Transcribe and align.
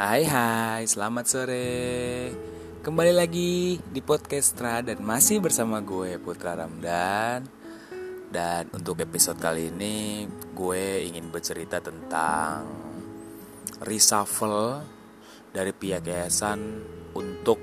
Hai 0.00 0.24
hai, 0.24 0.88
selamat 0.88 1.24
sore. 1.28 1.68
Kembali 2.80 3.12
lagi 3.12 3.76
di 3.76 4.00
podcast 4.00 4.56
Tra 4.56 4.80
dan 4.80 5.04
masih 5.04 5.44
bersama 5.44 5.84
gue 5.84 6.16
Putra 6.16 6.56
Ramdan. 6.56 7.44
Dan 8.32 8.72
untuk 8.72 9.04
episode 9.04 9.36
kali 9.36 9.68
ini 9.68 10.24
gue 10.56 11.04
ingin 11.04 11.28
bercerita 11.28 11.84
tentang 11.84 12.64
reshuffle 13.84 14.80
dari 15.52 15.76
pihak 15.76 16.08
yayasan 16.08 16.80
untuk 17.12 17.60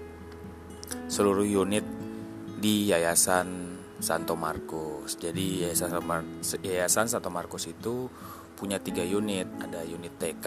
seluruh 1.09 1.65
unit 1.65 1.89
di 2.53 2.93
Yayasan 2.93 3.81
Santo 3.97 4.37
Markus. 4.37 5.17
Jadi 5.17 5.65
Yayasan 5.65 5.89
Yayasan 6.61 7.09
Santo 7.09 7.33
Markus 7.33 7.65
itu 7.65 8.05
punya 8.53 8.77
tiga 8.77 9.01
unit, 9.01 9.49
ada 9.57 9.81
unit 9.81 10.21
TK, 10.21 10.45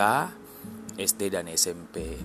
SD 1.01 1.33
dan 1.33 1.49
SMP 1.49 2.21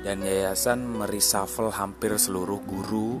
dan 0.00 0.24
yayasan 0.24 0.80
mereshuffle 0.88 1.68
hampir 1.68 2.16
seluruh 2.16 2.64
guru 2.64 3.20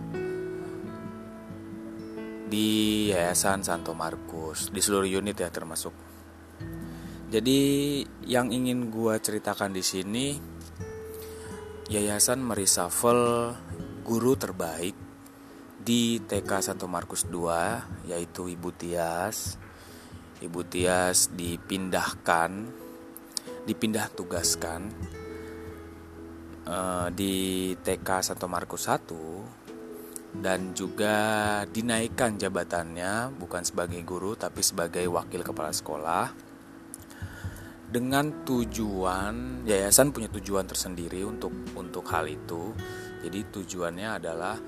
di 2.46 3.10
Yayasan 3.10 3.66
Santo 3.66 3.92
Markus 3.92 4.70
di 4.70 4.78
seluruh 4.78 5.04
unit 5.04 5.36
ya 5.36 5.50
termasuk. 5.52 5.92
Jadi 7.28 7.60
yang 8.24 8.54
ingin 8.54 8.88
gua 8.88 9.18
ceritakan 9.18 9.74
di 9.74 9.82
sini 9.82 10.26
yayasan 11.90 12.38
mereshuffle 12.40 13.52
guru 14.06 14.38
terbaik 14.38 14.94
di 15.82 16.22
TK 16.22 16.50
Santo 16.62 16.86
Markus 16.86 17.26
2 17.28 18.08
yaitu 18.08 18.48
Ibu 18.48 18.70
Tias. 18.72 19.58
Ibu 20.38 20.64
Tias 20.70 21.34
dipindahkan 21.34 22.50
dipindah 23.66 24.06
tugaskan 24.14 24.86
uh, 26.70 27.10
di 27.10 27.74
TK 27.74 28.08
Santo 28.22 28.46
Markus 28.46 28.86
1 28.86 30.38
dan 30.38 30.70
juga 30.70 31.16
dinaikkan 31.66 32.38
jabatannya 32.38 33.34
bukan 33.34 33.66
sebagai 33.66 33.98
guru 34.06 34.38
tapi 34.38 34.62
sebagai 34.62 35.02
wakil 35.10 35.42
kepala 35.42 35.74
sekolah 35.74 36.30
dengan 37.90 38.46
tujuan 38.46 39.66
yayasan 39.66 40.14
punya 40.14 40.30
tujuan 40.30 40.66
tersendiri 40.66 41.22
untuk 41.22 41.54
untuk 41.78 42.02
hal 42.10 42.26
itu. 42.26 42.74
Jadi 43.22 43.46
tujuannya 43.50 44.08
adalah 44.22 44.58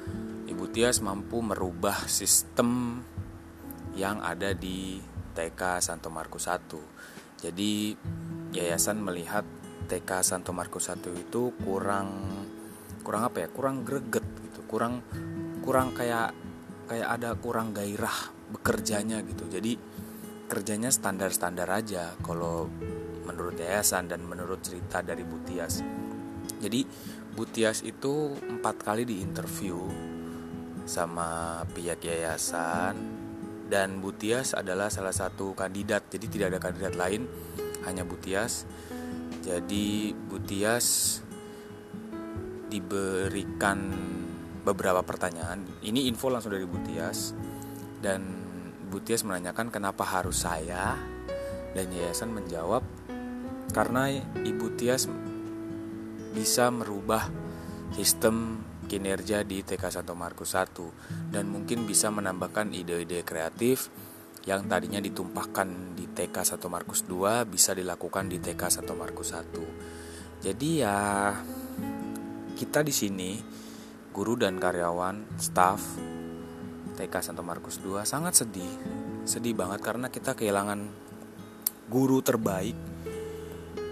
Ibu 0.48 0.64
Tias 0.74 1.02
mampu 1.02 1.42
merubah 1.42 2.06
sistem 2.10 3.02
yang 3.94 4.22
ada 4.22 4.54
di 4.54 4.98
TK 5.34 5.82
Santo 5.82 6.10
Markus 6.10 6.46
1 6.50 7.18
jadi 7.38 7.94
yayasan 8.52 9.00
melihat 9.00 9.44
TK 9.88 10.10
Santo 10.24 10.52
Markus 10.52 10.92
1 10.92 11.00
itu 11.16 11.52
kurang 11.62 12.08
kurang 13.02 13.22
apa 13.28 13.44
ya? 13.44 13.48
Kurang 13.48 13.84
greget 13.84 14.24
gitu. 14.24 14.60
Kurang 14.68 15.04
kurang 15.64 15.92
kayak 15.96 16.32
kayak 16.88 17.08
ada 17.20 17.36
kurang 17.36 17.72
gairah 17.76 18.32
bekerjanya 18.52 19.20
gitu. 19.24 19.48
Jadi 19.48 19.76
kerjanya 20.48 20.88
standar-standar 20.88 21.68
aja 21.68 22.16
kalau 22.24 22.68
menurut 23.28 23.60
yayasan 23.60 24.08
dan 24.08 24.24
menurut 24.24 24.64
cerita 24.64 25.04
dari 25.04 25.20
Butias 25.20 25.84
jadi 26.58 26.82
Butias 27.38 27.86
itu 27.86 28.34
empat 28.34 28.82
kali 28.82 29.06
diinterview 29.06 29.78
sama 30.88 31.62
pihak 31.70 32.02
yayasan 32.02 32.98
dan 33.70 34.02
Butias 34.02 34.56
adalah 34.56 34.90
salah 34.90 35.14
satu 35.14 35.54
kandidat. 35.54 36.08
Jadi 36.10 36.26
tidak 36.26 36.56
ada 36.56 36.60
kandidat 36.64 36.98
lain 36.98 37.28
hanya 37.86 38.02
Butias. 38.02 38.66
Jadi 39.44 40.12
Butias 40.14 41.20
diberikan 42.68 43.78
beberapa 44.62 45.00
pertanyaan. 45.00 45.64
Ini 45.80 46.10
info 46.10 46.28
langsung 46.28 46.52
dari 46.52 46.68
Butias 46.68 47.32
dan 48.04 48.24
Butias 48.88 49.24
menanyakan 49.24 49.68
kenapa 49.68 50.04
harus 50.04 50.44
saya 50.44 50.96
dan 51.76 51.86
yayasan 51.92 52.32
menjawab 52.32 52.80
karena 53.72 54.08
Ibu 54.44 54.80
Tias 54.80 55.08
bisa 56.32 56.72
merubah 56.72 57.28
sistem 57.92 58.64
kinerja 58.88 59.44
di 59.44 59.60
TK 59.60 59.92
Santo 59.92 60.16
Markus 60.16 60.56
1 60.56 61.32
dan 61.32 61.44
mungkin 61.52 61.84
bisa 61.84 62.08
menambahkan 62.08 62.72
ide-ide 62.72 63.20
kreatif 63.20 63.92
yang 64.48 64.64
tadinya 64.64 64.96
ditumpahkan 64.96 65.92
di 65.92 66.08
TK 66.08 66.56
1 66.56 66.72
Markus 66.72 67.04
2 67.04 67.44
bisa 67.44 67.76
dilakukan 67.76 68.32
di 68.32 68.40
TK 68.40 68.80
1 68.80 68.88
Markus 68.96 69.36
1. 69.36 70.40
Jadi 70.40 70.70
ya 70.80 71.36
kita 72.56 72.80
di 72.80 72.88
sini 72.88 73.36
guru 74.08 74.40
dan 74.40 74.56
karyawan, 74.56 75.36
staff 75.36 76.00
TK 76.96 77.36
1 77.36 77.44
Markus 77.44 77.76
2 77.84 78.08
sangat 78.08 78.40
sedih. 78.40 78.72
Sedih 79.28 79.52
banget 79.52 79.84
karena 79.84 80.08
kita 80.08 80.32
kehilangan 80.32 80.80
guru 81.92 82.24
terbaik. 82.24 82.74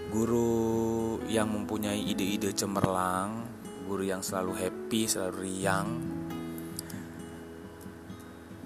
Guru 0.09 1.21
yang 1.29 1.53
mempunyai 1.53 2.01
ide-ide 2.01 2.49
cemerlang, 2.57 3.45
guru 3.85 4.01
yang 4.01 4.25
selalu 4.25 4.57
happy, 4.57 5.05
selalu 5.05 5.37
riang, 5.45 6.16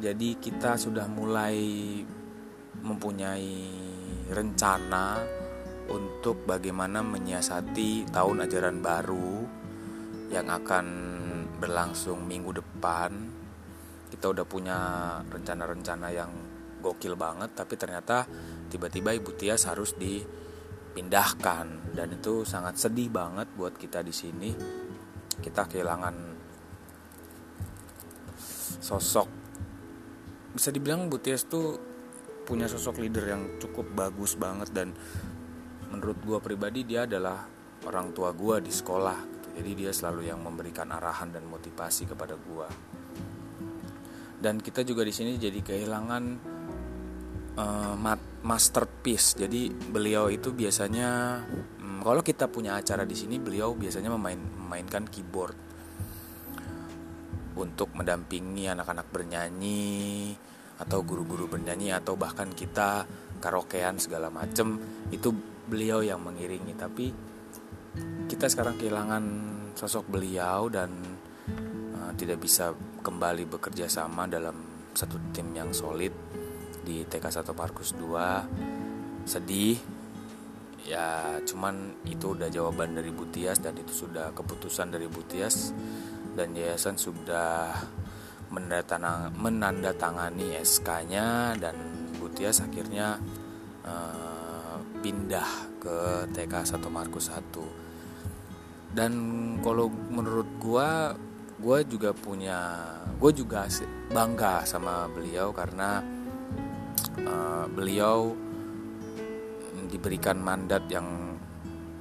jadi 0.01 0.33
kita 0.41 0.81
sudah 0.81 1.05
mulai 1.05 1.61
mempunyai 2.81 3.69
rencana 4.33 5.21
untuk 5.93 6.41
bagaimana 6.49 7.05
menyiasati 7.05 8.09
tahun 8.09 8.49
ajaran 8.49 8.81
baru 8.81 9.45
yang 10.33 10.49
akan 10.49 10.85
berlangsung 11.61 12.25
minggu 12.25 12.57
depan. 12.57 13.13
Kita 14.09 14.33
udah 14.33 14.45
punya 14.49 14.79
rencana-rencana 15.29 16.07
yang 16.09 16.33
gokil 16.81 17.13
banget, 17.13 17.53
tapi 17.53 17.77
ternyata 17.77 18.25
tiba-tiba 18.73 19.13
Ibu 19.13 19.37
Tias 19.37 19.69
harus 19.69 19.93
dipindahkan 20.01 21.93
dan 21.93 22.07
itu 22.09 22.41
sangat 22.41 22.81
sedih 22.81 23.13
banget 23.13 23.53
buat 23.53 23.77
kita 23.77 24.01
di 24.01 24.09
sini. 24.09 24.49
Kita 25.37 25.69
kehilangan 25.69 26.15
sosok 28.81 29.40
bisa 30.51 30.69
dibilang 30.69 31.07
Butias 31.07 31.47
tuh 31.47 31.79
punya 32.43 32.67
sosok 32.67 32.99
leader 32.99 33.25
yang 33.27 33.43
cukup 33.61 33.87
bagus 33.95 34.35
banget 34.35 34.69
dan 34.75 34.91
menurut 35.91 36.17
gue 36.23 36.39
pribadi 36.43 36.83
dia 36.83 37.07
adalah 37.07 37.47
orang 37.87 38.11
tua 38.11 38.35
gue 38.35 38.63
di 38.63 38.71
sekolah 38.71 39.17
gitu. 39.17 39.47
jadi 39.61 39.71
dia 39.75 39.91
selalu 39.91 40.27
yang 40.27 40.39
memberikan 40.43 40.91
arahan 40.91 41.31
dan 41.31 41.47
motivasi 41.47 42.09
kepada 42.11 42.35
gue 42.35 42.67
dan 44.41 44.57
kita 44.57 44.81
juga 44.81 45.05
di 45.05 45.13
sini 45.13 45.37
jadi 45.37 45.61
kehilangan 45.61 46.23
uh, 47.61 47.95
masterpiece. 48.41 49.37
Jadi 49.37 49.69
beliau 49.69 50.33
itu 50.33 50.49
biasanya 50.49 51.41
um, 51.77 52.01
kalau 52.01 52.25
kita 52.25 52.49
punya 52.49 52.73
acara 52.73 53.05
di 53.05 53.13
sini 53.13 53.37
beliau 53.37 53.77
biasanya 53.77 54.09
memain, 54.09 54.41
memainkan 54.57 55.05
keyboard 55.05 55.53
untuk 57.61 57.93
mendampingi 57.93 58.65
anak-anak 58.67 59.07
bernyanyi 59.13 60.33
atau 60.81 61.05
guru-guru 61.05 61.45
bernyanyi 61.45 61.93
atau 61.93 62.17
bahkan 62.17 62.49
kita 62.49 63.05
karaokean 63.37 64.01
segala 64.01 64.33
macem 64.33 64.81
itu 65.13 65.29
beliau 65.69 66.01
yang 66.01 66.19
mengiringi. 66.25 66.73
Tapi 66.73 67.05
kita 68.25 68.49
sekarang 68.49 68.81
kehilangan 68.81 69.23
sosok 69.77 70.09
beliau 70.09 70.67
dan 70.67 70.89
uh, 71.95 72.11
tidak 72.17 72.41
bisa 72.41 72.73
kembali 73.05 73.45
bekerja 73.47 73.85
sama 73.85 74.25
dalam 74.25 74.55
satu 74.91 75.31
tim 75.31 75.53
yang 75.55 75.71
solid 75.71 76.11
di 76.81 77.05
TK 77.05 77.25
1 77.45 77.55
Parkus 77.55 77.93
2 77.95 79.23
sedih 79.23 79.77
ya 80.81 81.37
cuman 81.45 82.03
itu 82.09 82.33
udah 82.33 82.49
jawaban 82.49 82.97
dari 82.97 83.13
Butias 83.13 83.61
dan 83.61 83.77
itu 83.77 83.93
sudah 83.93 84.33
keputusan 84.33 84.89
dari 84.89 85.05
Butias 85.05 85.71
dan 86.35 86.55
yayasan 86.55 86.95
sudah 86.95 87.75
menandatangani 88.51 90.59
SK-nya 90.59 91.55
dan 91.55 91.75
Butias 92.19 92.59
akhirnya 92.59 93.15
uh, 93.87 94.75
pindah 94.99 95.79
ke 95.79 96.27
TK 96.35 96.67
1 96.67 96.83
Markus 96.91 97.31
1 97.31 98.91
dan 98.91 99.11
kalau 99.63 99.87
menurut 99.87 100.51
gua 100.59 101.15
gua 101.63 101.79
juga 101.87 102.11
punya 102.11 102.91
gue 103.21 103.31
juga 103.37 103.69
bangga 104.09 104.65
sama 104.65 105.05
beliau 105.05 105.53
karena 105.53 106.01
uh, 107.21 107.69
beliau 107.69 108.33
diberikan 109.87 110.41
mandat 110.41 110.89
yang 110.89 111.37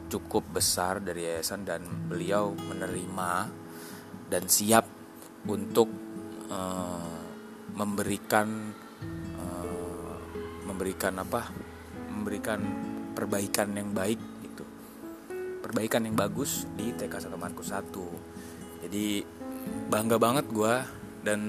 cukup 0.09 0.49
besar 0.51 1.05
dari 1.05 1.29
yayasan 1.29 1.69
dan 1.69 1.85
beliau 2.09 2.57
menerima 2.57 3.60
dan 4.31 4.47
siap 4.47 4.87
untuk 5.51 5.91
uh, 6.49 7.21
memberikan 7.75 8.71
uh, 9.37 10.17
memberikan 10.65 11.19
apa? 11.19 11.51
Memberikan 12.15 12.61
perbaikan 13.13 13.75
yang 13.75 13.91
baik 13.91 14.21
gitu. 14.47 14.65
Perbaikan 15.61 16.07
yang 16.07 16.15
bagus 16.15 16.65
di 16.79 16.95
TK 16.95 17.29
1 17.29 17.35
Markus 17.35 17.75
1 17.75 18.41
jadi 18.81 19.23
bangga 19.93 20.17
banget 20.17 20.49
gue 20.49 20.75
dan 21.21 21.41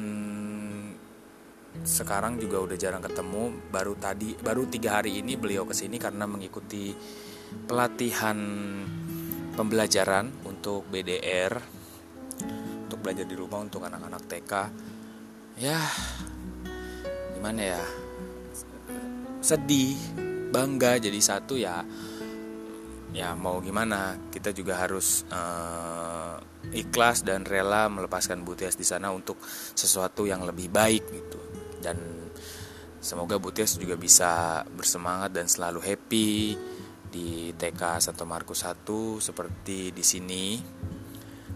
sekarang 1.82 2.38
juga 2.38 2.60
udah 2.60 2.78
jarang 2.78 3.02
ketemu. 3.02 3.72
Baru 3.72 3.96
tadi 3.96 4.36
baru 4.36 4.68
tiga 4.68 5.00
hari 5.00 5.24
ini 5.24 5.40
beliau 5.40 5.64
ke 5.64 5.72
sini 5.72 5.96
karena 5.96 6.28
mengikuti 6.28 6.92
pelatihan 7.66 8.38
pembelajaran 9.56 10.44
untuk 10.48 10.88
BDR 10.92 11.81
belajar 13.02 13.26
di 13.26 13.36
rumah 13.36 13.60
untuk 13.66 13.84
anak-anak 13.84 14.24
TK 14.30 14.54
ya 15.60 15.82
gimana 17.42 17.62
ya? 17.74 17.84
Sedih 19.42 19.98
bangga 20.54 21.02
jadi 21.02 21.18
satu 21.18 21.58
ya. 21.58 21.82
Ya 23.12 23.34
mau 23.34 23.58
gimana? 23.60 24.16
Kita 24.30 24.54
juga 24.54 24.78
harus 24.78 25.26
uh, 25.34 26.38
ikhlas 26.70 27.26
dan 27.26 27.44
rela 27.44 27.90
melepaskan 27.90 28.46
Butias 28.46 28.78
di 28.78 28.86
sana 28.86 29.10
untuk 29.10 29.42
sesuatu 29.74 30.30
yang 30.30 30.46
lebih 30.46 30.70
baik 30.70 31.04
gitu. 31.10 31.42
Dan 31.82 31.98
semoga 33.02 33.42
Butias 33.42 33.76
juga 33.82 33.98
bisa 33.98 34.62
bersemangat 34.70 35.34
dan 35.34 35.50
selalu 35.50 35.82
happy 35.82 36.30
di 37.12 37.52
TK 37.58 38.00
Santo 38.00 38.24
Markus 38.30 38.64
1 38.64 38.86
seperti 39.18 39.92
di 39.92 40.04
sini 40.06 40.46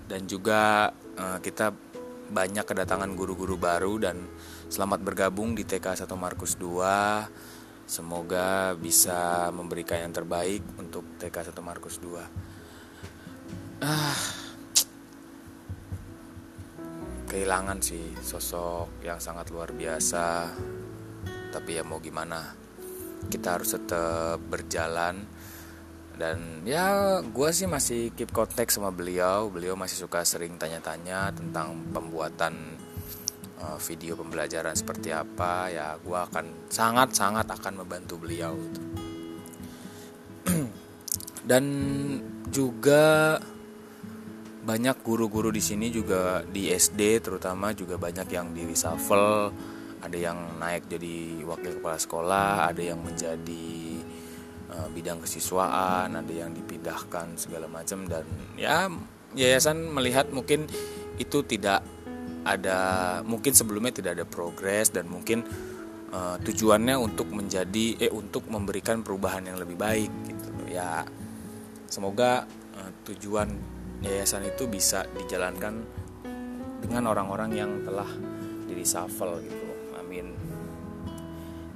dan 0.05 0.29
juga 0.29 0.93
uh, 1.17 1.39
kita 1.41 1.73
banyak 2.25 2.65
kedatangan 2.65 3.13
guru-guru 3.13 3.57
baru 3.57 4.01
dan 4.01 4.25
selamat 4.69 5.05
bergabung 5.05 5.53
di 5.53 5.61
TK 5.61 5.93
Santo 5.93 6.17
Markus 6.17 6.57
2 6.57 7.55
Semoga 7.85 8.73
bisa 8.73 9.53
memberikan 9.53 10.01
yang 10.01 10.09
terbaik 10.09 10.65
untuk 10.81 11.05
TK 11.21 11.53
1 11.53 11.61
Markus 11.61 12.01
2. 12.01 13.85
Ah, 13.85 14.17
kehilangan 17.29 17.77
sih 17.85 18.09
sosok 18.25 19.05
yang 19.05 19.21
sangat 19.21 19.53
luar 19.53 19.69
biasa. 19.69 20.49
Tapi 21.53 21.77
ya 21.77 21.85
mau 21.85 22.01
gimana, 22.01 22.57
kita 23.29 23.53
harus 23.53 23.77
tetap 23.77 24.41
berjalan 24.41 25.21
dan 26.15 26.63
ya 26.63 27.19
gue 27.21 27.49
sih 27.51 27.67
masih 27.67 28.15
keep 28.15 28.31
kontak 28.31 28.71
sama 28.71 28.89
beliau. 28.89 29.51
Beliau 29.51 29.75
masih 29.75 30.07
suka 30.07 30.23
sering 30.23 30.55
tanya-tanya 30.59 31.35
tentang 31.35 31.75
pembuatan 31.91 32.75
Eh, 33.55 33.79
video 33.87 34.13
pembelajaran 34.19 34.75
seperti 34.75 35.15
apa. 35.15 35.71
Ya 35.71 35.95
gue 35.97 36.19
akan 36.19 36.67
sangat 36.69 37.15
sangat 37.17 37.47
akan 37.47 37.81
membantu 37.81 38.19
beliau 38.19 38.53
dan 41.49 41.63
juga 42.51 43.39
banyak 44.65 44.97
guru-guru 45.05 45.53
di 45.53 45.61
sini 45.61 45.87
juga 45.87 46.43
di 46.43 46.67
SD 46.67 47.21
terutama 47.23 47.71
juga 47.71 47.95
banyak 47.97 48.27
yang 48.27 48.51
di 48.53 48.67
reshuffle. 48.67 49.55
Ada 50.03 50.17
yang 50.19 50.59
naik 50.61 50.85
jadi 50.91 51.41
wakil 51.47 51.81
kepala 51.81 51.97
sekolah 51.97 52.49
ada 52.69 52.83
yang 52.83 53.01
menjadi 53.01 53.71
uh, 54.75 54.87
bidang 54.91 55.23
kesiswaan 55.23 56.11
ada 56.11 56.33
yang 56.33 56.51
dipindahkan 56.51 57.39
segala 57.39 57.71
macam 57.71 58.03
dan 58.05 58.27
ya 58.59 58.91
yayasan 59.35 59.87
melihat 59.91 60.27
mungkin 60.31 60.67
itu 61.15 61.43
tidak 61.47 61.83
ada 62.45 62.79
mungkin 63.25 63.55
sebelumnya 63.55 63.95
tidak 63.95 64.21
ada 64.21 64.25
progres 64.27 64.93
dan 64.93 65.09
mungkin 65.09 65.41
uh, 66.13 66.37
tujuannya 66.43 66.95
untuk 66.99 67.31
menjadi 67.33 67.97
eh 67.97 68.11
untuk 68.13 68.45
memberikan 68.51 69.01
perubahan 69.01 69.49
yang 69.49 69.57
lebih 69.57 69.79
baik 69.79 70.11
gitu. 70.29 70.51
Ya 70.69 71.07
semoga 71.89 72.45
uh, 72.77 72.91
tujuan 73.09 73.49
yayasan 74.05 74.45
itu 74.45 74.69
bisa 74.69 75.09
dijalankan 75.17 75.81
dengan 76.85 77.09
orang-orang 77.09 77.51
yang 77.57 77.71
telah 77.81 78.07
di 78.69 78.73
reshuffle 78.77 79.41
gitu. 79.41 79.65
Amin. 79.97 80.37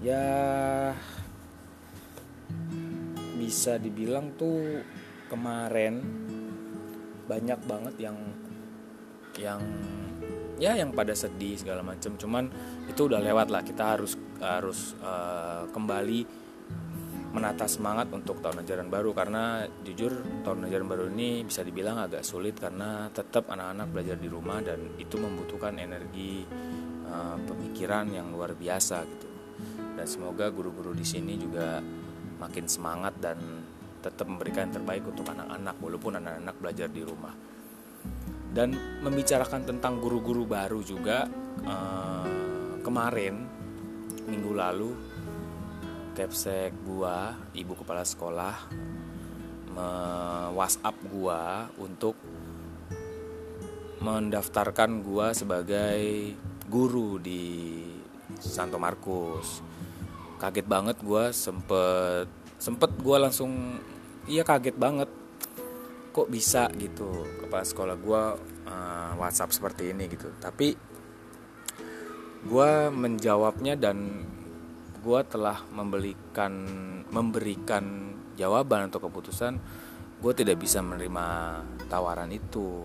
Ya 0.05 0.93
bisa 3.39 3.79
dibilang 3.79 4.35
tuh 4.35 4.83
kemarin 5.31 6.03
banyak 7.23 7.59
banget 7.63 7.95
yang 8.03 8.17
yang 9.39 9.61
ya 10.59 10.75
yang 10.75 10.91
pada 10.91 11.15
sedih 11.15 11.55
segala 11.55 11.79
macam 11.79 12.19
cuman 12.19 12.51
itu 12.91 13.07
udah 13.07 13.23
lewat 13.23 13.47
lah 13.47 13.63
kita 13.63 13.95
harus 13.95 14.19
harus 14.43 14.91
uh, 14.99 15.63
kembali 15.71 16.49
menata 17.29 17.69
semangat 17.69 18.09
untuk 18.09 18.41
tahun 18.41 18.65
ajaran 18.65 18.89
baru. 18.89 19.13
Karena 19.13 19.65
jujur 19.85 20.41
tahun 20.41 20.65
ajaran 20.69 20.87
baru 20.89 21.03
ini 21.13 21.45
bisa 21.45 21.61
dibilang 21.61 22.01
agak 22.01 22.25
sulit 22.25 22.57
karena 22.57 23.09
tetap 23.13 23.49
anak-anak 23.53 23.87
belajar 23.93 24.17
di 24.17 24.29
rumah 24.29 24.59
dan 24.65 24.97
itu 24.97 25.15
membutuhkan 25.21 25.77
energi 25.77 26.41
uh, 27.05 27.37
pemikiran 27.45 28.09
yang 28.09 28.33
luar 28.33 28.57
biasa 28.57 29.05
gitu. 29.05 29.27
Dan 29.93 30.07
semoga 30.07 30.47
guru-guru 30.49 30.95
di 30.95 31.05
sini 31.05 31.35
juga 31.35 31.83
makin 32.39 32.65
semangat 32.65 33.13
dan 33.19 33.37
tetap 33.99 34.25
memberikan 34.31 34.71
yang 34.71 34.79
terbaik 34.79 35.03
untuk 35.03 35.27
anak-anak 35.27 35.75
walaupun 35.83 36.13
anak-anak 36.23 36.55
belajar 36.55 36.87
di 36.87 37.03
rumah. 37.03 37.35
Dan 38.49 38.73
membicarakan 39.03 39.67
tentang 39.67 40.01
guru-guru 40.01 40.47
baru 40.47 40.81
juga 40.81 41.29
uh, 41.67 42.79
kemarin 42.81 43.45
minggu 44.25 44.51
lalu 44.55 44.91
Kepsek 46.17 46.73
gua 46.83 47.31
ibu 47.55 47.77
kepala 47.79 48.03
sekolah 48.03 48.55
me 49.71 49.89
WhatsApp 50.51 50.97
gua 51.07 51.69
untuk 51.79 52.17
mendaftarkan 54.01 54.99
gua 55.05 55.31
sebagai 55.31 56.33
guru 56.67 57.21
di 57.21 57.85
Santo 58.41 58.75
Markus 58.81 59.68
kaget 60.39 60.65
banget 60.65 60.97
gua 61.03 61.35
sempet 61.35 62.31
sempet 62.57 62.91
gua 63.03 63.27
langsung 63.27 63.77
iya 64.29 64.45
kaget 64.45 64.77
banget. 64.77 65.09
Kok 66.09 66.29
bisa 66.29 66.67
gitu 66.77 67.25
kepala 67.45 67.65
sekolah 67.65 67.95
gue 67.95 68.21
uh, 68.65 69.11
WhatsApp 69.17 69.53
seperti 69.53 69.93
ini 69.93 70.09
gitu. 70.09 70.29
Tapi 70.41 70.73
gue 72.39 72.71
menjawabnya 72.89 73.77
dan 73.77 74.25
gue 74.99 75.21
telah 75.27 75.63
membelikan 75.69 76.53
memberikan 77.13 78.15
jawaban 78.35 78.87
atau 78.87 78.99
keputusan 79.03 79.53
gue 80.19 80.33
tidak 80.35 80.59
bisa 80.59 80.81
menerima 80.81 81.25
tawaran 81.87 82.33
itu. 82.33 82.83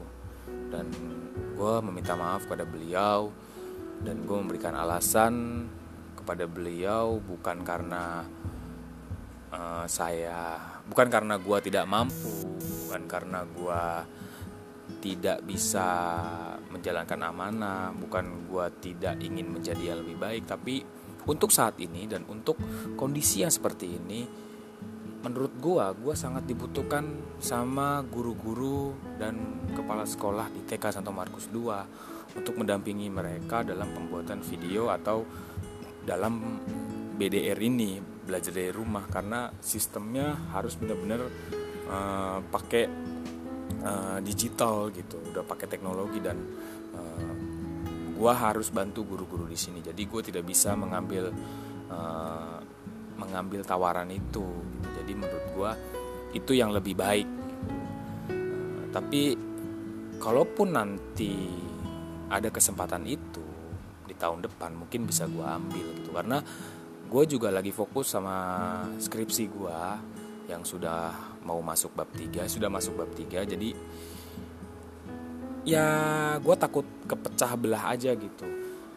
Dan 0.69 0.91
gue 1.55 1.75
meminta 1.81 2.15
maaf 2.19 2.45
kepada 2.45 2.69
beliau 2.69 3.33
dan 4.05 4.21
gue 4.27 4.37
memberikan 4.37 4.77
alasan 4.77 5.65
kepada 6.25 6.49
beliau 6.49 7.21
bukan 7.21 7.61
karena 7.61 8.25
uh, 9.53 9.85
saya 9.85 10.57
bukan 10.89 11.13
karena 11.13 11.37
gue 11.37 11.59
tidak 11.69 11.85
mampu 11.85 12.57
bukan 12.89 13.05
karena 13.05 13.45
gue 13.45 13.85
tidak 15.05 15.45
bisa 15.45 15.89
menjalankan 16.73 17.21
amanah, 17.29 17.93
bukan 17.93 18.49
gue 18.49 18.67
tidak 18.81 19.21
ingin 19.21 19.53
menjadi 19.53 19.93
yang 19.93 20.01
lebih 20.01 20.17
baik, 20.17 20.49
tapi 20.49 20.81
untuk 21.29 21.53
saat 21.53 21.77
ini 21.81 22.09
dan 22.09 22.25
untuk 22.29 22.57
kondisi 22.97 23.45
yang 23.45 23.53
seperti 23.53 23.97
ini, 24.01 24.25
menurut 25.25 25.57
gue, 25.57 25.85
gue 26.05 26.15
sangat 26.17 26.45
dibutuhkan 26.45 27.37
sama 27.41 28.05
guru-guru 28.05 28.93
dan 29.17 29.65
kepala 29.73 30.05
sekolah 30.05 30.53
di 30.53 30.65
TK 30.69 31.01
Santo 31.01 31.13
Markus 31.13 31.49
II 31.49 31.73
untuk 32.37 32.61
mendampingi 32.61 33.09
mereka 33.09 33.65
dalam 33.65 33.89
pembuatan 33.93 34.45
video 34.45 34.93
atau 34.93 35.25
dalam 36.05 36.61
BDR 37.17 37.59
ini 37.59 37.99
belajar 38.01 38.53
dari 38.53 38.73
rumah 38.73 39.05
karena 39.09 39.53
sistemnya 39.61 40.53
harus 40.53 40.77
benar-benar 40.81 41.21
uh, 41.89 42.39
pakai 42.41 42.85
uh, 43.85 44.19
digital 44.25 44.89
gitu 44.91 45.21
udah 45.33 45.45
pakai 45.45 45.67
teknologi 45.69 46.19
dan 46.25 46.41
uh, 46.97 47.01
eh, 47.01 47.35
gue 48.15 48.33
harus 48.33 48.73
bantu 48.73 49.05
guru-guru 49.05 49.45
di 49.45 49.59
sini 49.59 49.85
jadi 49.85 49.99
gue 49.99 50.21
tidak 50.25 50.45
bisa 50.49 50.73
mengambil 50.73 51.29
uh, 51.93 52.59
mengambil 53.21 53.61
tawaran 53.63 54.09
itu 54.09 54.45
gitu. 54.81 54.89
jadi 55.03 55.13
menurut 55.13 55.47
gue 55.53 55.71
itu 56.35 56.53
yang 56.57 56.73
lebih 56.73 56.97
baik 56.97 57.29
uh, 58.33 58.83
tapi 58.91 59.37
kalaupun 60.17 60.73
nanti 60.73 61.37
ada 62.33 62.49
kesempatan 62.49 63.05
itu 63.05 63.44
di 64.15 64.17
tahun 64.23 64.47
depan 64.47 64.71
mungkin 64.79 65.11
bisa 65.11 65.27
gue 65.27 65.43
ambil 65.43 65.87
gitu. 65.99 66.15
Karena 66.15 66.39
gue 67.11 67.23
juga 67.27 67.51
lagi 67.51 67.75
fokus 67.75 68.15
sama 68.15 68.37
skripsi 69.03 69.45
gue 69.51 69.79
yang 70.49 70.63
sudah 70.63 71.35
mau 71.45 71.61
masuk 71.61 71.93
bab 71.97 72.09
3 72.13 72.47
sudah 72.49 72.69
masuk 72.69 73.01
bab 73.01 73.11
3 73.13 73.49
jadi 73.49 73.71
ya 75.65 75.89
gue 76.37 76.57
takut 76.61 76.85
kepecah 77.09 77.53
belah 77.59 77.93
aja 77.93 78.13
gitu. 78.15 78.47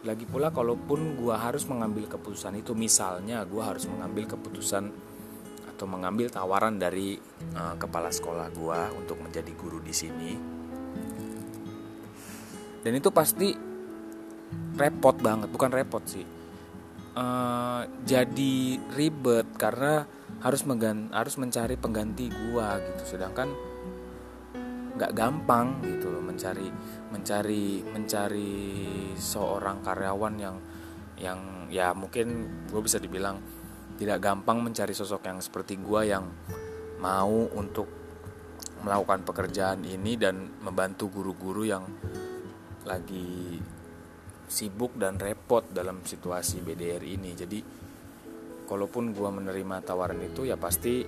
Lagi 0.06 0.24
pula 0.28 0.54
kalaupun 0.54 1.18
gue 1.18 1.34
harus 1.34 1.66
mengambil 1.66 2.06
keputusan 2.06 2.54
itu 2.60 2.72
misalnya 2.76 3.42
gue 3.42 3.60
harus 3.60 3.88
mengambil 3.90 4.30
keputusan 4.30 4.92
atau 5.74 5.86
mengambil 5.86 6.30
tawaran 6.30 6.78
dari 6.78 7.18
uh, 7.54 7.74
kepala 7.78 8.12
sekolah 8.12 8.50
gue 8.52 8.80
untuk 8.98 9.18
menjadi 9.18 9.52
guru 9.56 9.80
di 9.82 9.94
sini. 9.94 10.32
Dan 12.78 12.92
itu 12.94 13.10
pasti 13.10 13.67
repot 14.78 15.16
banget 15.18 15.48
bukan 15.50 15.70
repot 15.72 16.02
sih. 16.06 16.26
Uh, 17.18 17.82
jadi 18.06 18.78
ribet 18.94 19.46
karena 19.58 20.06
harus 20.38 20.62
menggan 20.62 21.10
harus 21.10 21.34
mencari 21.34 21.74
pengganti 21.74 22.30
gue 22.30 22.68
gitu. 22.94 23.16
Sedangkan 23.16 23.50
nggak 24.98 25.14
gampang 25.14 25.78
gitu 25.86 26.10
loh 26.10 26.22
mencari 26.22 26.66
mencari 27.14 27.86
mencari 27.86 28.54
seorang 29.14 29.78
karyawan 29.86 30.34
yang 30.38 30.56
yang 31.18 31.38
ya 31.70 31.94
mungkin 31.94 32.50
gue 32.66 32.82
bisa 32.82 32.98
dibilang 32.98 33.38
tidak 33.98 34.18
gampang 34.22 34.62
mencari 34.62 34.94
sosok 34.94 35.26
yang 35.26 35.38
seperti 35.38 35.78
gue 35.78 36.00
yang 36.06 36.26
mau 36.98 37.46
untuk 37.54 37.86
melakukan 38.82 39.26
pekerjaan 39.26 39.82
ini 39.82 40.14
dan 40.14 40.50
membantu 40.62 41.10
guru-guru 41.10 41.66
yang 41.66 41.82
lagi 42.86 43.58
sibuk 44.48 44.96
dan 44.96 45.20
repot 45.20 45.68
dalam 45.68 46.00
situasi 46.02 46.64
BDR 46.64 47.04
ini. 47.04 47.36
Jadi, 47.36 47.60
kalaupun 48.64 49.12
gue 49.12 49.30
menerima 49.30 49.76
tawaran 49.84 50.18
itu 50.24 50.48
ya 50.48 50.56
pasti 50.56 51.04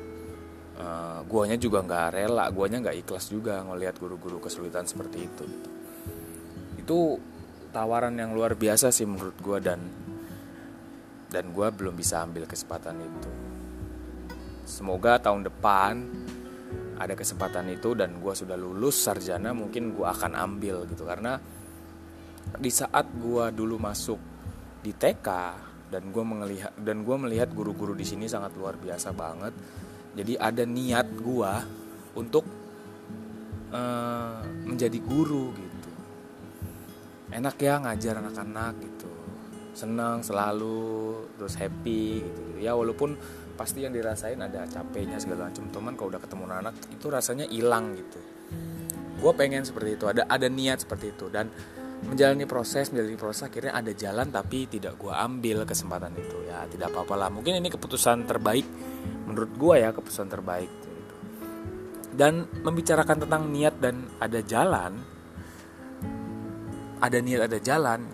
uh, 0.76 1.20
guanya 1.24 1.56
juga 1.56 1.80
nggak 1.82 2.06
rela, 2.12 2.46
guanya 2.52 2.84
nggak 2.84 2.96
ikhlas 3.02 3.32
juga 3.32 3.64
ngelihat 3.64 3.96
guru-guru 3.96 4.38
kesulitan 4.38 4.84
seperti 4.84 5.18
itu. 5.24 5.44
Itu 6.78 7.18
tawaran 7.70 8.18
yang 8.18 8.34
luar 8.34 8.58
biasa 8.58 8.90
sih 8.90 9.06
menurut 9.06 9.38
gue 9.38 9.58
dan 9.62 9.80
dan 11.30 11.54
gue 11.54 11.66
belum 11.70 11.94
bisa 11.94 12.26
ambil 12.26 12.42
kesempatan 12.42 12.98
itu 12.98 13.30
semoga 14.66 15.18
tahun 15.22 15.46
depan 15.46 15.92
ada 17.00 17.14
kesempatan 17.18 17.70
itu 17.74 17.94
dan 17.98 18.18
gue 18.18 18.34
sudah 18.34 18.58
lulus 18.58 18.98
sarjana 19.02 19.50
mungkin 19.50 19.94
gue 19.94 20.06
akan 20.06 20.36
ambil 20.38 20.84
gitu 20.90 21.06
karena 21.06 21.38
di 22.58 22.70
saat 22.72 23.06
gue 23.14 23.44
dulu 23.54 23.76
masuk 23.78 24.18
di 24.80 24.90
TK 24.96 25.28
dan 25.90 26.02
gue 26.14 26.24
melihat 26.24 26.72
dan 26.78 27.02
gue 27.02 27.16
melihat 27.18 27.50
guru-guru 27.52 27.92
di 27.92 28.06
sini 28.06 28.30
sangat 28.30 28.54
luar 28.56 28.78
biasa 28.78 29.10
banget. 29.14 29.52
Jadi 30.16 30.34
ada 30.34 30.66
niat 30.66 31.06
gue 31.14 31.52
untuk 32.18 32.42
uh, 33.70 34.42
menjadi 34.66 34.98
guru 35.02 35.54
gitu. 35.54 35.90
Enak 37.30 37.56
ya 37.62 37.78
ngajar 37.78 38.18
anak-anak 38.18 38.74
gitu. 38.82 39.10
Senang 39.70 40.26
selalu 40.26 41.14
terus 41.38 41.54
happy 41.54 42.26
gitu, 42.26 42.42
ya 42.58 42.74
walaupun 42.74 43.14
pasti 43.54 43.86
yang 43.86 43.94
dirasain 43.94 44.40
ada 44.40 44.66
capeknya 44.66 45.20
segala 45.20 45.46
macam 45.46 45.68
teman 45.70 45.94
kalau 45.94 46.08
udah 46.10 46.22
ketemu 46.22 46.44
anak 46.50 46.74
itu 46.90 47.06
rasanya 47.06 47.46
hilang 47.46 47.94
gitu. 47.94 48.20
Gue 49.20 49.32
pengen 49.36 49.62
seperti 49.62 50.00
itu 50.00 50.08
ada 50.10 50.26
ada 50.26 50.48
niat 50.50 50.82
seperti 50.82 51.14
itu. 51.14 51.30
Dan 51.30 51.52
menjalani 52.06 52.48
proses 52.48 52.88
menjalani 52.88 53.18
proses 53.20 53.44
akhirnya 53.48 53.76
ada 53.76 53.92
jalan 53.92 54.32
tapi 54.32 54.64
tidak 54.70 54.96
gue 54.96 55.12
ambil 55.12 55.64
kesempatan 55.68 56.16
itu. 56.16 56.38
Ya 56.48 56.64
tidak 56.70 56.92
apa-apa 56.94 57.14
lah. 57.16 57.28
Mungkin 57.28 57.60
ini 57.60 57.68
keputusan 57.68 58.24
terbaik 58.24 58.64
menurut 59.28 59.52
gue 59.54 59.74
ya 59.78 59.94
keputusan 59.94 60.26
terbaik 60.26 60.70
dan 62.20 62.44
membicarakan 62.66 63.24
tentang 63.24 63.48
niat 63.48 63.78
dan 63.78 64.10
ada 64.18 64.42
jalan 64.42 64.98
ada 67.00 67.18
niat 67.22 67.48
ada 67.48 67.58
jalan 67.62 68.04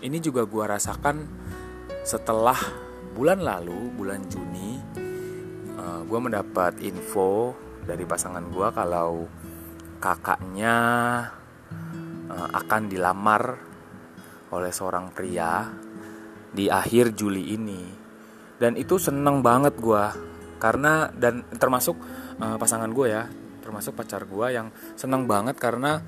ini 0.00 0.18
juga 0.22 0.46
gue 0.46 0.64
rasakan 0.64 1.26
setelah 2.06 2.56
bulan 3.12 3.44
lalu 3.44 3.92
bulan 3.92 4.24
Juni 4.30 4.80
uh, 5.76 5.82
eh, 5.82 6.00
gue 6.06 6.18
mendapat 6.18 6.80
info 6.80 7.52
dari 7.82 8.06
pasangan 8.06 8.46
gue 8.48 8.68
kalau 8.72 9.26
kakaknya 10.00 10.78
akan 12.32 12.82
dilamar 12.88 13.42
oleh 14.52 14.72
seorang 14.72 15.12
pria 15.12 15.68
di 16.52 16.68
akhir 16.68 17.16
Juli 17.16 17.56
ini. 17.56 17.82
Dan 18.56 18.78
itu 18.78 19.00
seneng 19.00 19.42
banget 19.42 19.74
gue 19.80 20.04
karena 20.62 21.10
dan 21.10 21.42
termasuk 21.58 21.98
uh, 22.38 22.54
pasangan 22.54 22.86
gue 22.94 23.06
ya 23.10 23.26
termasuk 23.62 23.98
pacar 23.98 24.26
gue 24.26 24.46
yang 24.50 24.70
seneng 24.98 25.26
banget 25.26 25.58
karena 25.58 25.98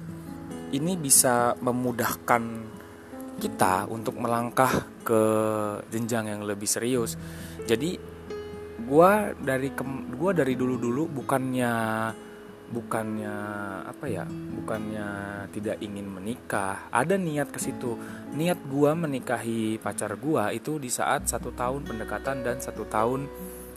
ini 0.75 0.99
bisa 0.99 1.55
memudahkan 1.59 2.43
kita 3.39 3.87
untuk 3.91 4.19
melangkah 4.19 4.87
ke 5.03 5.23
jenjang 5.91 6.31
yang 6.31 6.43
lebih 6.47 6.67
serius. 6.67 7.15
Jadi 7.67 7.99
gue 8.85 9.11
dari 9.39 9.71
gue 10.11 10.31
dari 10.35 10.55
dulu 10.59 10.77
dulu 10.79 11.03
bukannya 11.23 11.73
bukannya 12.65 13.37
apa 13.85 14.07
ya 14.09 14.25
bukannya 14.29 15.07
tidak 15.53 15.81
ingin 15.85 16.09
menikah. 16.09 16.89
Ada 16.89 17.21
niat 17.21 17.53
ke 17.53 17.61
situ. 17.61 17.97
Niat 18.35 18.61
gue 18.65 18.91
menikahi 18.97 19.77
pacar 19.79 20.17
gue 20.17 20.45
itu 20.57 20.81
di 20.81 20.89
saat 20.89 21.29
satu 21.29 21.53
tahun 21.53 21.85
pendekatan 21.85 22.41
dan 22.41 22.59
satu 22.59 22.89
tahun 22.89 23.29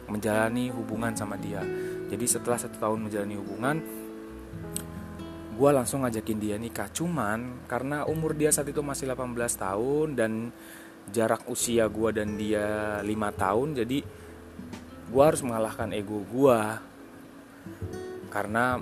menjalani 0.08 0.72
hubungan 0.72 1.12
sama 1.16 1.36
dia. 1.36 1.60
Jadi 2.08 2.26
setelah 2.26 2.56
satu 2.56 2.80
tahun 2.80 3.10
menjalani 3.10 3.36
hubungan 3.36 3.78
gue 5.58 5.70
langsung 5.74 6.06
ngajakin 6.06 6.40
dia 6.40 6.56
nikah. 6.56 6.88
Cuman 6.94 7.68
karena 7.68 8.08
umur 8.08 8.38
dia 8.38 8.54
saat 8.54 8.70
itu 8.70 8.80
masih 8.80 9.10
18 9.12 9.36
tahun 9.58 10.08
dan 10.16 10.32
jarak 11.12 11.48
usia 11.48 11.88
gue 11.88 12.10
dan 12.12 12.36
dia 12.36 13.00
5 13.00 13.08
tahun 13.40 13.68
jadi 13.84 13.98
gue 15.08 15.24
harus 15.24 15.40
mengalahkan 15.40 15.96
ego 15.96 16.20
gue 16.28 16.60
karena 18.38 18.78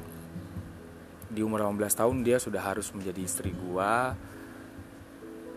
di 1.32 1.40
umur 1.40 1.64
18 1.64 1.80
tahun 1.96 2.28
dia 2.28 2.44
sudah 2.44 2.60
harus 2.60 2.92
menjadi 2.92 3.24
istri 3.24 3.56
gue 3.56 3.94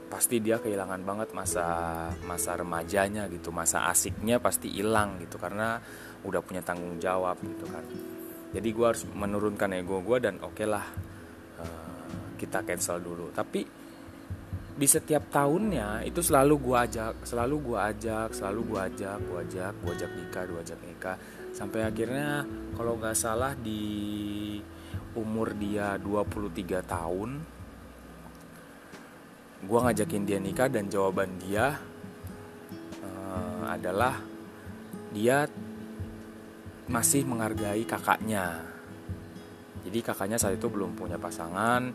pasti 0.06 0.38
dia 0.38 0.62
kehilangan 0.62 1.02
banget 1.02 1.34
masa 1.34 1.66
masa 2.22 2.54
remajanya 2.54 3.26
gitu 3.26 3.50
masa 3.50 3.90
asiknya 3.90 4.38
pasti 4.38 4.70
hilang 4.70 5.18
gitu 5.18 5.34
karena 5.36 5.82
udah 6.22 6.40
punya 6.46 6.62
tanggung 6.62 6.96
jawab 7.02 7.42
gitu 7.42 7.66
kan. 7.66 7.82
Jadi 8.54 8.68
gue 8.70 8.86
harus 8.86 9.02
menurunkan 9.04 9.76
ego 9.76 10.00
gue 10.00 10.18
dan 10.22 10.38
oke 10.40 10.54
okay 10.54 10.66
lah 10.70 10.86
uh, 11.60 12.06
kita 12.38 12.62
cancel 12.64 13.02
dulu. 13.02 13.34
Tapi 13.34 13.60
di 14.78 14.86
setiap 14.86 15.26
tahunnya 15.28 16.06
itu 16.06 16.22
selalu 16.22 16.54
gue 16.62 16.76
ajak 16.78 17.26
selalu 17.26 17.56
gue 17.66 17.78
ajak 17.82 18.30
selalu 18.30 18.60
gue 18.62 18.80
ajak 18.86 19.18
gue 19.26 19.38
ajak 19.42 19.72
gue 19.74 19.90
ajak 19.90 20.10
nikah 20.14 20.44
gue 20.46 20.60
ajak 20.62 20.80
nikah 20.86 21.16
sampai 21.58 21.82
akhirnya 21.82 22.46
kalau 22.78 22.94
nggak 22.94 23.18
salah 23.18 23.58
di 23.58 23.82
umur 25.18 25.58
dia 25.58 25.98
23 25.98 26.54
tahun 26.86 27.30
gue 29.58 29.78
ngajakin 29.82 30.22
dia 30.22 30.38
nikah 30.38 30.70
dan 30.70 30.86
jawaban 30.86 31.34
dia 31.42 31.74
uh, 33.02 33.74
adalah 33.74 34.22
dia 35.10 35.50
masih 36.88 37.26
menghargai 37.26 37.84
kakaknya. 37.84 38.64
Jadi 39.84 39.98
kakaknya 40.00 40.40
saat 40.40 40.56
itu 40.56 40.68
belum 40.72 40.96
punya 40.96 41.20
pasangan, 41.20 41.92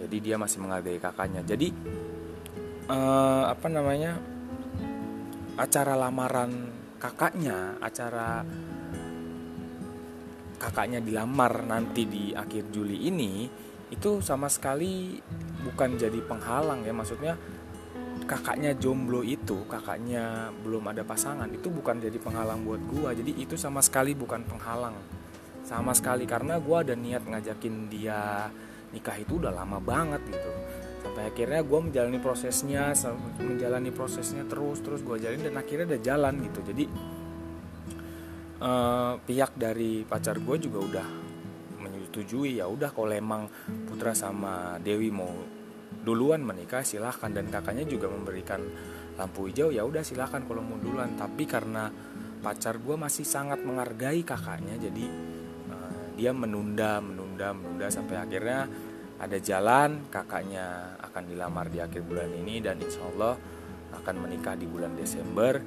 jadi 0.00 0.16
dia 0.20 0.36
masih 0.40 0.64
menghargai 0.64 0.96
kakaknya. 1.00 1.44
Jadi 1.44 1.68
uh, 2.88 3.44
apa 3.50 3.66
namanya 3.68 4.16
acara 5.56 5.96
lamaran 5.96 6.72
kakaknya, 6.96 7.76
acara 7.80 8.44
kakaknya 10.66 10.98
dilamar 10.98 11.62
nanti 11.62 12.10
di 12.10 12.34
akhir 12.34 12.74
Juli 12.74 13.06
ini 13.06 13.46
itu 13.86 14.18
sama 14.18 14.50
sekali 14.50 15.14
bukan 15.62 15.94
jadi 15.94 16.18
penghalang 16.26 16.82
ya. 16.82 16.90
Maksudnya 16.90 17.38
kakaknya 18.26 18.74
jomblo 18.74 19.22
itu 19.22 19.62
kakaknya 19.70 20.50
belum 20.66 20.90
ada 20.90 21.06
pasangan 21.06 21.46
itu 21.54 21.70
bukan 21.70 22.02
jadi 22.02 22.18
penghalang 22.18 22.66
buat 22.66 22.82
gua. 22.90 23.14
Jadi 23.14 23.38
itu 23.38 23.54
sama 23.54 23.78
sekali 23.78 24.18
bukan 24.18 24.42
penghalang. 24.42 24.98
Sama 25.62 25.94
sekali 25.94 26.26
karena 26.26 26.58
gua 26.58 26.82
ada 26.82 26.98
niat 26.98 27.22
ngajakin 27.22 27.86
dia 27.86 28.50
nikah 28.90 29.14
itu 29.22 29.38
udah 29.38 29.54
lama 29.54 29.78
banget 29.78 30.18
gitu. 30.26 30.50
Sampai 31.06 31.30
akhirnya 31.30 31.62
gue 31.62 31.80
menjalani 31.86 32.18
prosesnya 32.18 32.90
menjalani 33.38 33.94
prosesnya 33.94 34.42
terus 34.42 34.82
terus 34.82 35.06
gue 35.06 35.22
jalin 35.22 35.38
dan 35.38 35.54
akhirnya 35.54 35.94
udah 35.94 36.00
jalan 36.02 36.34
gitu. 36.42 36.60
Jadi 36.66 36.84
uh, 38.66 39.12
pihak 39.22 39.54
dari 39.54 40.02
pacar 40.02 40.42
gue 40.42 40.56
juga 40.58 40.78
udah 40.82 41.08
menyetujui 41.78 42.58
ya 42.58 42.66
udah 42.66 42.90
kalau 42.90 43.14
emang 43.14 43.46
Putra 43.86 44.10
sama 44.12 44.76
Dewi 44.82 45.14
mau 45.14 45.30
duluan 46.02 46.42
menikah 46.42 46.82
silahkan. 46.82 47.30
Dan 47.30 47.48
kakaknya 47.48 47.86
juga 47.86 48.10
memberikan 48.10 48.60
lampu 49.16 49.48
hijau 49.48 49.70
ya 49.70 49.86
udah 49.86 50.02
silahkan 50.02 50.42
kalau 50.44 50.62
mau 50.66 50.78
duluan. 50.82 51.14
Tapi 51.14 51.46
karena 51.46 51.88
pacar 52.42 52.82
gue 52.82 52.96
masih 52.98 53.24
sangat 53.26 53.62
menghargai 53.64 54.22
kakaknya 54.22 54.78
jadi 54.78 55.06
uh, 55.72 56.14
dia 56.14 56.30
menunda 56.30 57.02
menunda 57.02 57.50
menunda 57.56 57.86
sampai 57.88 58.18
akhirnya 58.18 58.66
ada 59.16 59.38
jalan. 59.38 60.10
Kakaknya 60.10 60.98
akan 61.00 61.22
dilamar 61.30 61.70
di 61.70 61.78
akhir 61.80 62.02
bulan 62.02 62.30
ini 62.34 62.60
dan 62.60 62.82
insya 62.82 63.02
Allah 63.14 63.34
akan 63.96 64.14
menikah 64.26 64.58
di 64.58 64.66
bulan 64.68 64.92
Desember. 64.98 65.62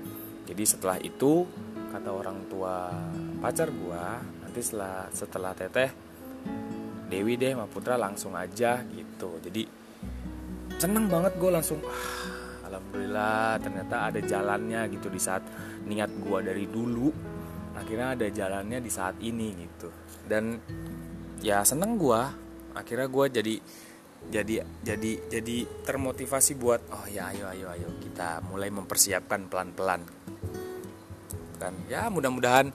Jadi 0.49 0.63
setelah 0.65 0.97
itu 0.97 1.45
kata 1.89 2.09
orang 2.13 2.45
tua 2.47 2.93
pacar 3.41 3.73
gue 3.73 4.03
nanti 4.45 4.59
setelah 4.61 5.09
setelah 5.09 5.51
teteh 5.57 5.89
Dewi 7.09 7.41
deh 7.41 7.57
sama 7.57 7.65
Putra 7.65 7.97
langsung 7.97 8.37
aja 8.37 8.85
gitu. 8.93 9.41
Jadi 9.41 9.65
seneng 10.77 11.09
banget 11.09 11.41
gue 11.41 11.49
langsung 11.49 11.81
ah, 11.81 12.69
alhamdulillah 12.69 13.57
ternyata 13.57 14.13
ada 14.13 14.21
jalannya 14.21 14.85
gitu 14.93 15.09
di 15.09 15.17
saat 15.17 15.41
niat 15.89 16.13
gue 16.21 16.39
dari 16.45 16.69
dulu 16.69 17.09
akhirnya 17.73 18.13
ada 18.13 18.27
jalannya 18.29 18.77
di 18.77 18.91
saat 18.93 19.17
ini 19.25 19.57
gitu. 19.57 19.89
Dan 20.21 20.53
ya 21.41 21.65
seneng 21.65 21.97
gue 21.97 22.21
akhirnya 22.77 23.09
gue 23.09 23.25
jadi 23.41 23.55
jadi 24.29 24.55
jadi 24.85 25.11
jadi 25.31 25.57
termotivasi 25.87 26.59
buat 26.61 26.93
oh 26.93 27.05
ya 27.09 27.33
ayo 27.33 27.49
ayo 27.49 27.67
ayo 27.73 27.89
kita 28.03 28.43
mulai 28.45 28.69
mempersiapkan 28.69 29.47
pelan 29.47 29.71
pelan 29.73 30.03
kan. 31.59 31.75
Ya 31.91 32.07
mudah-mudahan 32.07 32.71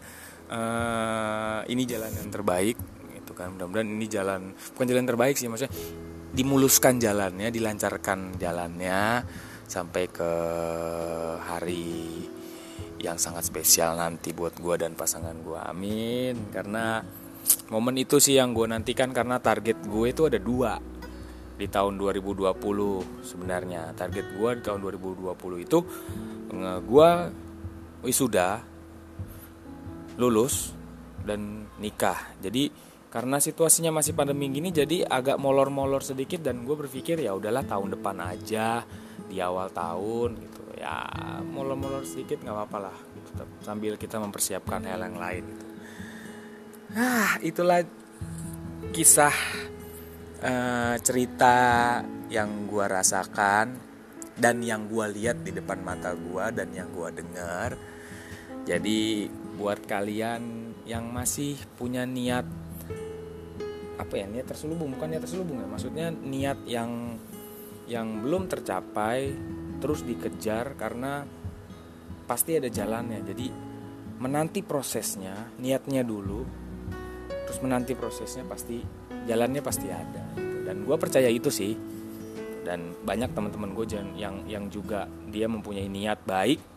uh, 0.52 1.60
ini 1.66 1.88
jalan 1.88 2.12
yang 2.12 2.28
terbaik 2.28 2.76
itu 3.16 3.32
kan. 3.32 3.56
Mudah-mudahan 3.56 3.88
ini 3.88 4.06
jalan 4.06 4.52
bukan 4.76 4.86
jalan 4.86 5.04
terbaik 5.08 5.34
sih 5.40 5.48
maksudnya 5.48 5.72
dimuluskan 6.34 6.98
jalannya 6.98 7.48
dilancarkan 7.48 8.36
jalannya 8.36 9.22
sampai 9.64 10.04
ke 10.10 10.32
hari 11.46 12.26
yang 13.00 13.20
sangat 13.20 13.44
spesial 13.44 14.00
nanti 14.00 14.32
buat 14.32 14.56
gue 14.56 14.74
dan 14.80 14.96
pasangan 14.96 15.36
gue 15.44 15.60
amin. 15.60 16.52
Karena 16.52 17.04
momen 17.68 17.96
itu 18.00 18.16
sih 18.20 18.40
yang 18.40 18.56
gue 18.56 18.64
nantikan 18.64 19.12
karena 19.12 19.40
target 19.40 19.80
gue 19.84 20.06
itu 20.08 20.28
ada 20.28 20.40
dua 20.40 20.80
di 21.54 21.70
tahun 21.70 22.00
2020 22.00 22.50
sebenarnya. 23.22 23.94
Target 23.94 24.26
gue 24.34 24.50
di 24.58 24.62
tahun 24.64 24.80
2020 24.82 25.66
itu 25.66 25.78
gue 26.84 27.10
wisuda 28.04 28.73
lulus 30.20 30.74
dan 31.24 31.66
nikah. 31.80 32.36
Jadi 32.38 32.70
karena 33.08 33.38
situasinya 33.38 33.94
masih 33.94 34.10
pandemi 34.10 34.50
gini 34.50 34.74
jadi 34.74 35.06
agak 35.06 35.38
molor-molor 35.38 36.02
sedikit 36.02 36.42
dan 36.42 36.66
gue 36.66 36.74
berpikir 36.74 37.22
ya 37.22 37.30
udahlah 37.30 37.62
tahun 37.62 37.94
depan 37.94 38.16
aja 38.18 38.82
di 39.30 39.38
awal 39.38 39.70
tahun 39.70 40.30
gitu. 40.38 40.62
Ya 40.78 41.06
molor-molor 41.46 42.02
sedikit 42.02 42.42
nggak 42.42 42.54
apa-apa 42.54 42.78
lah. 42.90 42.96
Gitu, 43.14 43.44
sambil 43.62 43.94
kita 43.94 44.18
mempersiapkan 44.18 44.82
hal 44.86 45.00
yang 45.06 45.18
lain 45.18 45.44
gitu. 45.46 45.64
Ah 46.94 47.38
itulah 47.42 47.82
kisah 48.94 49.34
uh, 50.42 50.94
cerita 51.02 51.56
yang 52.30 52.66
gue 52.66 52.86
rasakan 52.86 53.66
dan 54.34 54.58
yang 54.62 54.90
gue 54.90 55.06
lihat 55.14 55.46
di 55.46 55.54
depan 55.54 55.78
mata 55.82 56.10
gue 56.14 56.44
dan 56.50 56.68
yang 56.74 56.90
gue 56.90 57.08
dengar. 57.14 57.78
Jadi 58.66 59.30
buat 59.54 59.86
kalian 59.86 60.74
yang 60.84 61.08
masih 61.10 61.56
punya 61.78 62.04
niat 62.04 62.44
apa 63.94 64.14
ya 64.18 64.26
niat 64.26 64.50
terselubung 64.50 64.90
bukan 64.98 65.06
niat 65.14 65.22
terselubung 65.22 65.62
ya 65.62 65.68
maksudnya 65.70 66.06
niat 66.10 66.58
yang 66.66 67.16
yang 67.86 68.24
belum 68.24 68.50
tercapai 68.50 69.30
terus 69.78 70.02
dikejar 70.02 70.74
karena 70.74 71.22
pasti 72.24 72.56
ada 72.58 72.66
jalannya 72.66 73.20
jadi 73.22 73.46
menanti 74.18 74.64
prosesnya 74.64 75.52
niatnya 75.60 76.02
dulu 76.02 76.42
terus 77.44 77.58
menanti 77.60 77.92
prosesnya 77.94 78.42
pasti 78.48 78.80
jalannya 79.28 79.60
pasti 79.60 79.86
ada 79.92 80.22
gitu. 80.34 80.64
dan 80.64 80.76
gue 80.82 80.96
percaya 80.96 81.28
itu 81.28 81.52
sih 81.52 81.76
dan 82.64 82.96
banyak 83.04 83.30
teman-teman 83.36 83.76
gue 83.76 83.86
yang 84.16 84.48
yang 84.48 84.72
juga 84.72 85.04
dia 85.28 85.44
mempunyai 85.46 85.86
niat 85.86 86.24
baik 86.24 86.73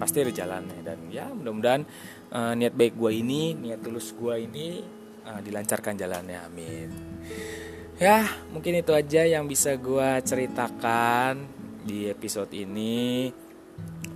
pasti 0.00 0.24
ada 0.24 0.32
jalannya. 0.32 0.80
Dan 0.80 0.98
ya 1.12 1.28
mudah-mudahan 1.28 1.82
uh, 2.32 2.52
niat 2.56 2.72
baik 2.72 2.96
gue 2.96 3.12
ini 3.12 3.54
niat 3.56 3.84
tulus 3.84 4.16
gue 4.16 4.34
ini 4.40 4.80
uh, 5.28 5.40
dilancarkan 5.44 5.94
jalannya. 6.00 6.38
Amin. 6.40 6.88
Ya 8.00 8.24
mungkin 8.48 8.80
itu 8.80 8.96
aja 8.96 9.28
yang 9.28 9.44
bisa 9.44 9.76
gue 9.76 10.10
ceritakan 10.24 11.44
di 11.84 12.08
episode 12.08 12.48
ini. 12.56 13.28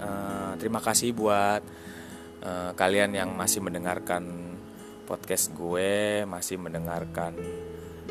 Uh, 0.00 0.56
terima 0.56 0.80
kasih 0.80 1.12
buat 1.12 1.60
uh, 2.44 2.72
kalian 2.72 3.12
yang 3.12 3.30
masih 3.36 3.60
mendengarkan 3.60 4.56
podcast 5.04 5.52
gue 5.52 6.24
masih 6.24 6.56
mendengarkan 6.56 7.36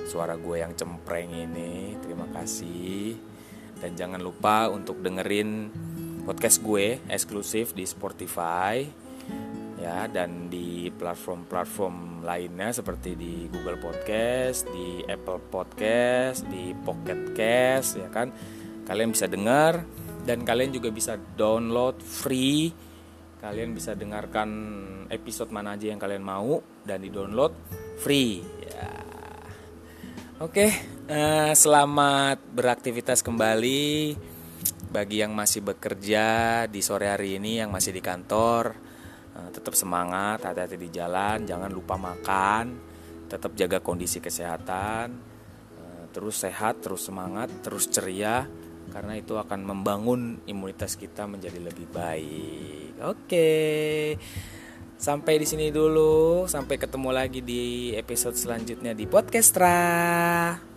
suara 0.06 0.38
gue 0.38 0.62
yang 0.62 0.78
cempreng 0.78 1.34
ini. 1.34 1.98
Terima 2.00 2.30
kasih. 2.30 3.18
Dan 3.82 3.98
jangan 3.98 4.22
lupa 4.22 4.70
untuk 4.70 5.02
dengerin 5.02 5.74
podcast 6.24 6.64
gue 6.64 7.04
eksklusif 7.12 7.76
di 7.76 7.84
Spotify 7.84 8.80
ya 9.76 10.08
dan 10.08 10.48
di 10.48 10.88
platform-platform 10.96 12.24
lainnya 12.24 12.72
seperti 12.72 13.20
di 13.20 13.52
Google 13.52 13.76
Podcast, 13.84 14.64
di 14.72 15.04
Apple 15.04 15.44
Podcast, 15.52 16.48
di 16.48 16.72
Pocket 16.72 17.36
Cast 17.36 18.00
ya 18.00 18.08
kan. 18.08 18.32
Kalian 18.88 19.12
bisa 19.12 19.28
dengar 19.28 19.84
dan 20.24 20.48
kalian 20.48 20.72
juga 20.72 20.88
bisa 20.88 21.20
download 21.20 22.00
free. 22.00 22.72
Kalian 23.44 23.76
bisa 23.76 23.92
dengarkan 23.92 24.50
episode 25.12 25.52
mana 25.52 25.76
aja 25.76 25.92
yang 25.92 26.00
kalian 26.00 26.24
mau 26.24 26.64
dan 26.88 27.04
di-download 27.04 27.52
free 28.00 28.40
ya. 28.64 28.92
Oke, 30.40 30.72
uh, 31.12 31.52
selamat 31.52 32.40
beraktivitas 32.56 33.20
kembali 33.20 34.16
bagi 34.94 35.26
yang 35.26 35.34
masih 35.34 35.66
bekerja 35.66 36.26
di 36.70 36.86
sore 36.86 37.10
hari 37.10 37.42
ini 37.42 37.58
yang 37.58 37.74
masih 37.74 37.90
di 37.90 38.00
kantor 38.00 38.78
eh, 39.34 39.50
tetap 39.50 39.74
semangat 39.74 40.46
hati-hati 40.46 40.78
di 40.78 40.94
jalan 40.94 41.50
jangan 41.50 41.74
lupa 41.74 41.98
makan 41.98 42.78
tetap 43.26 43.58
jaga 43.58 43.82
kondisi 43.82 44.22
kesehatan 44.22 45.18
eh, 45.82 46.04
terus 46.14 46.46
sehat 46.46 46.86
terus 46.86 47.10
semangat 47.10 47.50
terus 47.66 47.90
ceria 47.90 48.46
karena 48.94 49.18
itu 49.18 49.34
akan 49.34 49.60
membangun 49.66 50.44
imunitas 50.46 51.00
kita 51.00 51.26
menjadi 51.26 51.58
lebih 51.58 51.88
baik. 51.90 53.00
Oke. 53.02 53.52
Sampai 55.00 55.42
di 55.42 55.48
sini 55.50 55.74
dulu 55.74 56.46
sampai 56.48 56.80
ketemu 56.80 57.10
lagi 57.12 57.42
di 57.44 57.92
episode 57.98 58.38
selanjutnya 58.38 58.96
di 58.96 59.04
podcast 59.10 60.73